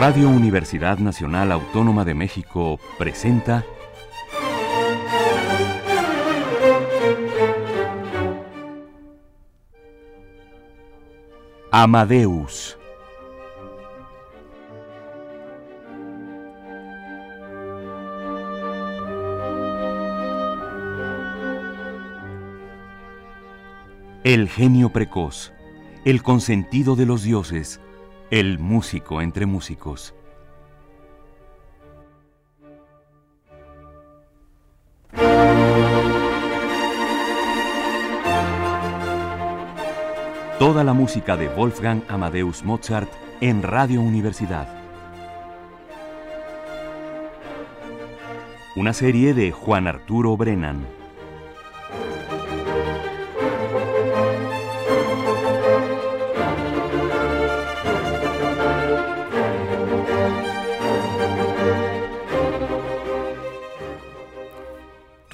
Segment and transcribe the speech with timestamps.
[0.00, 3.66] Radio Universidad Nacional Autónoma de México presenta
[11.70, 12.78] Amadeus.
[24.24, 25.52] El genio precoz,
[26.06, 27.82] el consentido de los dioses,
[28.30, 30.14] el músico entre músicos.
[40.60, 44.68] Toda la música de Wolfgang Amadeus Mozart en Radio Universidad.
[48.76, 50.99] Una serie de Juan Arturo Brennan.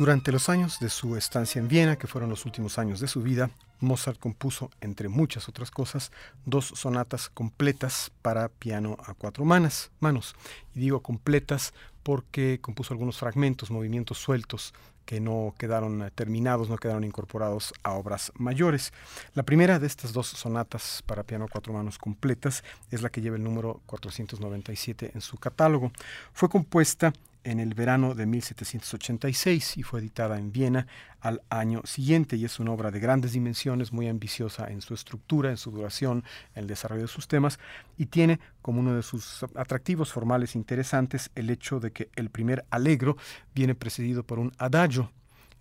[0.06, 3.24] Durante los años de su estancia en Viena, que fueron los últimos años de su
[3.24, 6.12] vida, Mozart compuso, entre muchas otras cosas,
[6.44, 10.36] dos sonatas completas para piano a cuatro manos.
[10.76, 14.74] Y digo completas porque compuso algunos fragmentos, movimientos sueltos
[15.06, 18.92] que no quedaron terminados, no quedaron incorporados a obras mayores.
[19.34, 22.62] La primera de estas dos sonatas para piano a cuatro manos completas
[22.92, 25.90] es la que lleva el número 497 en su catálogo.
[26.32, 27.12] Fue compuesta
[27.46, 30.88] en el verano de 1786 y fue editada en Viena
[31.20, 32.36] al año siguiente.
[32.36, 36.24] Y es una obra de grandes dimensiones, muy ambiciosa en su estructura, en su duración,
[36.54, 37.60] en el desarrollo de sus temas
[37.96, 42.64] y tiene como uno de sus atractivos formales interesantes el hecho de que el primer
[42.70, 43.16] allegro
[43.54, 45.12] viene precedido por un adagio,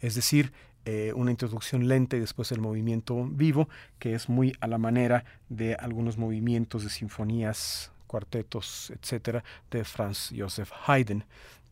[0.02, 0.54] es decir,
[0.86, 3.70] eh, una introducción lenta y después el movimiento vivo,
[4.00, 10.32] que es muy a la manera de algunos movimientos de sinfonías cuartetos, etcétera, de Franz
[10.36, 11.24] Joseph Haydn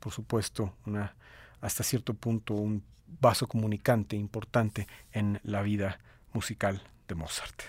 [0.04, 1.16] por supuesto, una,
[1.62, 2.84] hasta cierto punto un
[3.22, 5.98] vaso comunicante importante en la vida
[6.34, 7.62] musical de Mozart.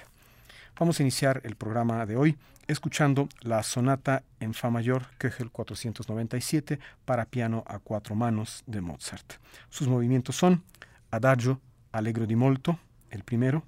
[0.76, 2.36] Vamos a iniciar el programa de hoy
[2.66, 9.34] escuchando la sonata en Fa mayor Köchel 497 para piano a cuatro manos de Mozart.
[9.70, 10.64] Sus movimientos son
[11.12, 11.60] Adagio,
[11.92, 12.80] Allegro di molto,
[13.10, 13.62] el primero,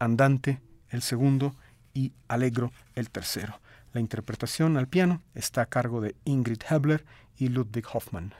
[0.00, 0.58] Andante,
[0.90, 1.54] el segundo,
[1.94, 3.60] y Allegro, el tercero.
[3.92, 7.04] La interpretación al piano está a cargo de Ingrid Hebler
[7.38, 8.32] y Ludwig Hoffmann.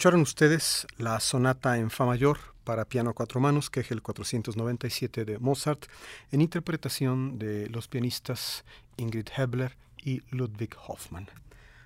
[0.00, 4.00] Escucharon ustedes la sonata en Fa mayor para piano a cuatro manos, que es el
[4.00, 5.84] 497 de Mozart,
[6.32, 8.64] en interpretación de los pianistas
[8.96, 11.28] Ingrid Hebler y Ludwig Hoffmann.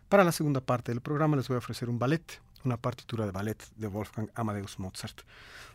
[0.08, 3.32] Para la segunda parte del programa les voy a ofrecer un ballet, una partitura de
[3.32, 5.22] ballet de Wolfgang Amadeus Mozart.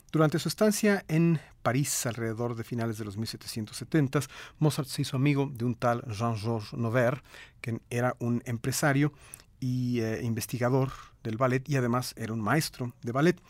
[0.09, 4.21] Durante su estancia en París alrededor de finales de los 1770,
[4.59, 7.21] Mozart se hizo amigo de un tal Jean-Georges Nover,
[7.59, 9.11] que era un empresario
[9.59, 10.91] y eh, investigador
[11.23, 13.41] del ballet y además era un maestro de ballet.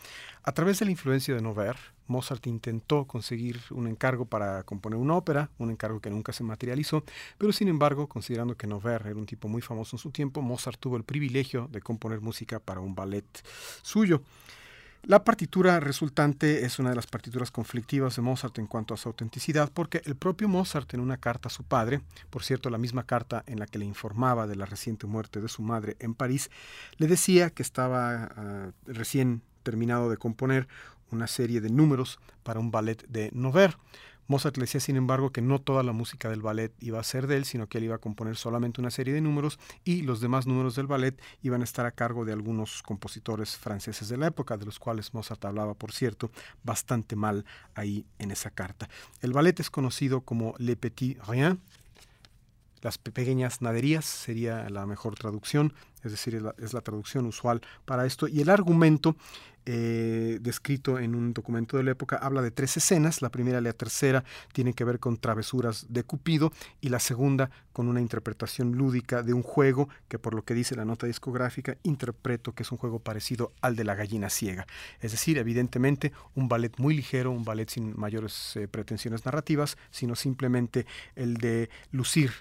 [0.42, 5.14] A través de la influencia de Nover, Mozart intentó conseguir un encargo para componer una
[5.14, 7.04] ópera, un encargo que nunca se materializó,
[7.38, 10.80] pero sin embargo, considerando que Nover era un tipo muy famoso en su tiempo, Mozart
[10.80, 13.26] tuvo el privilegio de componer música para un ballet
[13.82, 14.22] suyo.
[15.02, 19.08] La partitura resultante es una de las partituras conflictivas de Mozart en cuanto a su
[19.08, 23.04] autenticidad, porque el propio Mozart en una carta a su padre, por cierto la misma
[23.04, 26.50] carta en la que le informaba de la reciente muerte de su madre en París,
[26.98, 30.68] le decía que estaba ah, recién terminado de componer
[31.10, 33.76] una serie de números para un ballet de Nover.
[34.30, 37.26] Mozart le decía, sin embargo, que no toda la música del ballet iba a ser
[37.26, 40.20] de él, sino que él iba a componer solamente una serie de números y los
[40.20, 44.28] demás números del ballet iban a estar a cargo de algunos compositores franceses de la
[44.28, 46.30] época, de los cuales Mozart hablaba, por cierto,
[46.62, 48.88] bastante mal ahí en esa carta.
[49.20, 51.60] El ballet es conocido como Le Petit Rien,
[52.82, 58.26] las pequeñas naderías sería la mejor traducción, es decir, es la, traducción usual para esto.
[58.26, 59.16] Y el argumento
[59.66, 63.22] eh, descrito en un documento de la época habla de tres escenas.
[63.22, 67.50] La primera y la tercera tienen que ver con travesuras de Cupido y la segunda
[67.72, 71.76] con una interpretación lúdica de un juego que por lo que dice la nota discográfica
[71.82, 74.66] interpreto que es un juego parecido al de la gallina ciega.
[75.00, 80.16] Es decir, evidentemente un ballet muy ligero, un ballet sin mayores eh, pretensiones narrativas, sino
[80.16, 82.32] simplemente el de lucir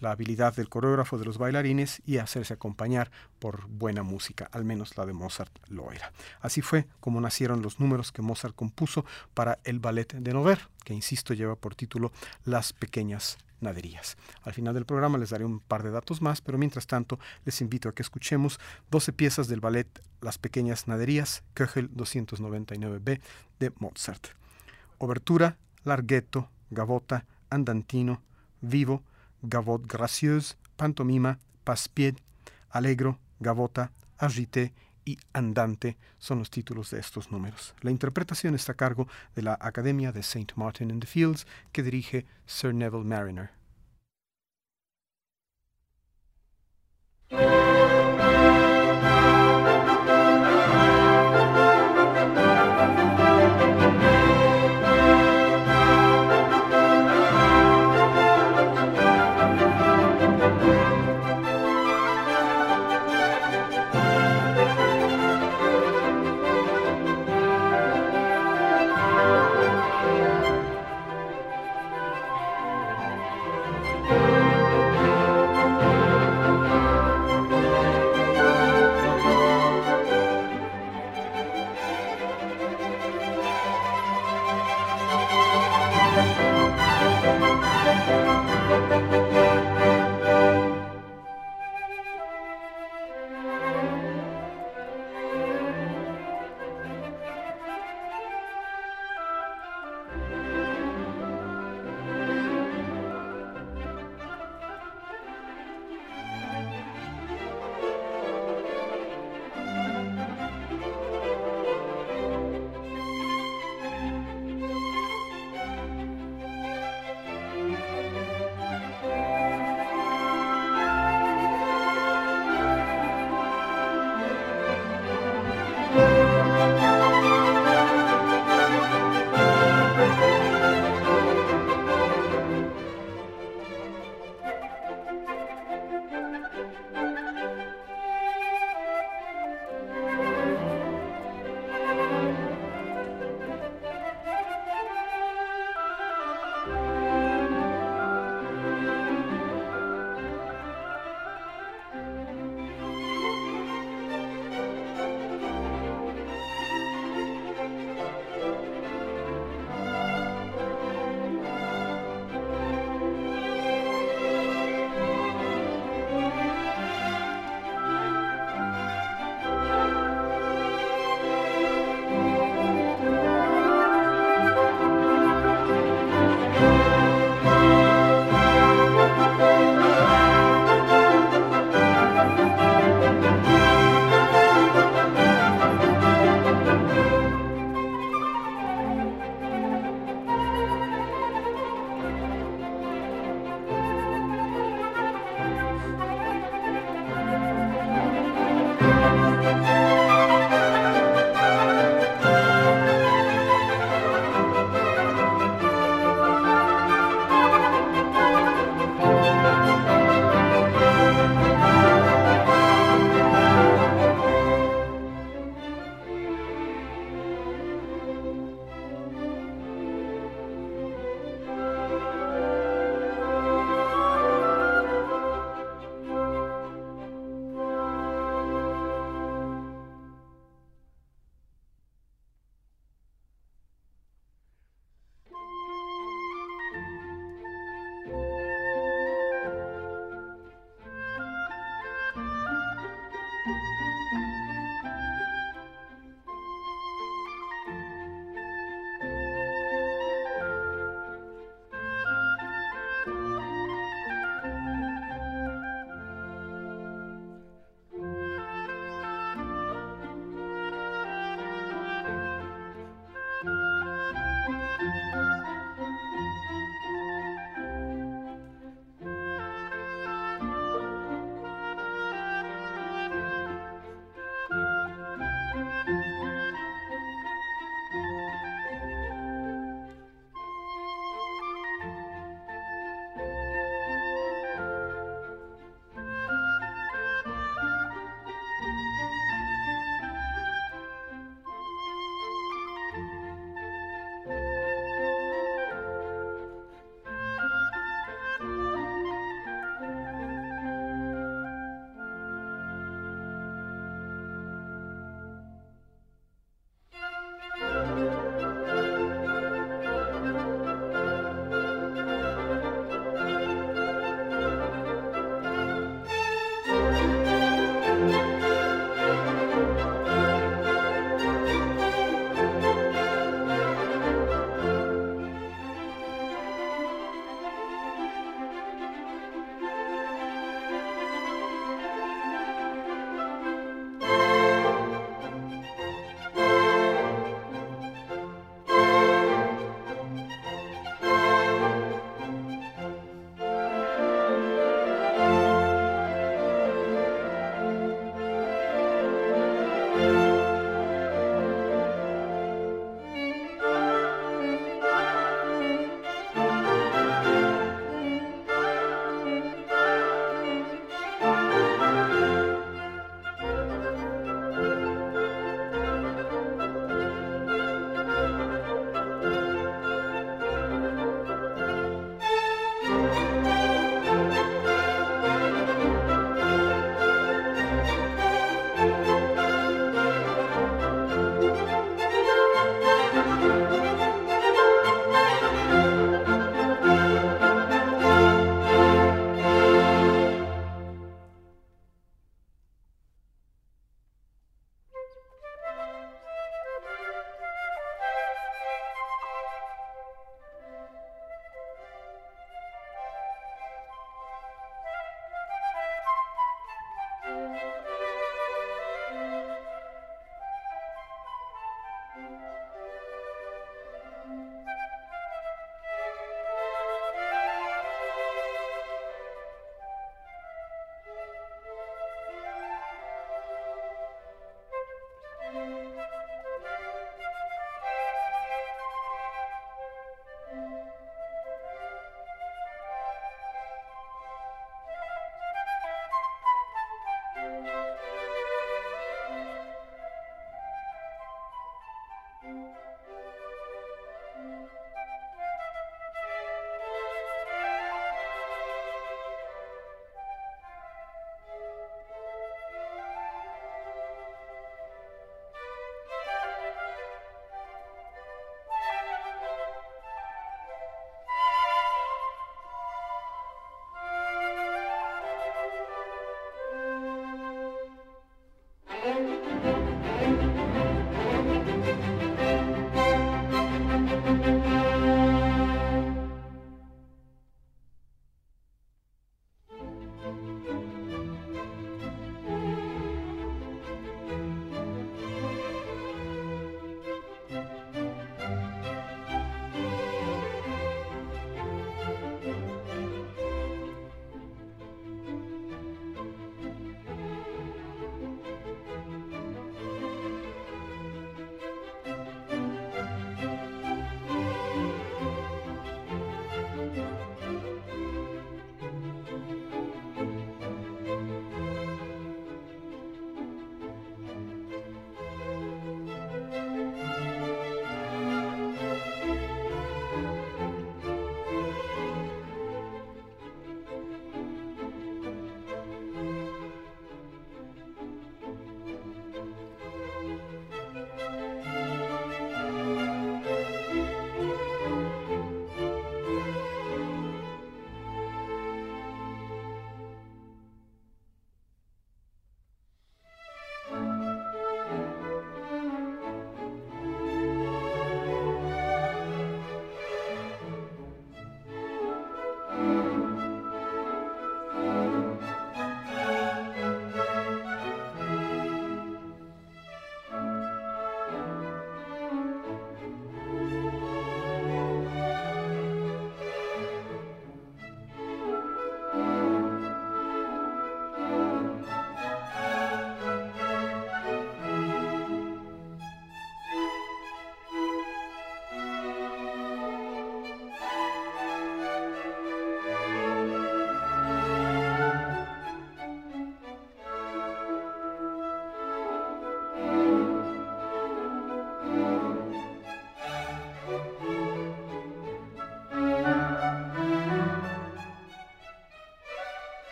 [0.00, 4.96] la habilidad del coreógrafo de los bailarines y hacerse acompañar por buena música, al menos
[4.96, 6.12] la de Mozart lo era.
[6.40, 10.94] Así fue como nacieron los números que Mozart compuso para el ballet de Nover, que
[10.94, 12.12] insisto lleva por título
[12.44, 14.16] Las pequeñas naderías.
[14.42, 17.60] Al final del programa les daré un par de datos más, pero mientras tanto les
[17.60, 19.88] invito a que escuchemos 12 piezas del ballet
[20.20, 23.20] Las pequeñas naderías, Köchel 299b
[23.58, 24.28] de Mozart.
[24.98, 28.22] Obertura, Larghetto, Gavota, Andantino,
[28.60, 29.02] Vivo,
[29.42, 32.16] gavotte gracieuse, pantomima, passe-pied,
[32.70, 34.72] allegro, gavota, agité
[35.04, 37.74] y andante son los títulos de estos números.
[37.80, 40.52] La interpretación está a cargo de la Academia de St.
[40.56, 43.57] Martin in the Fields que dirige Sir Neville Mariner.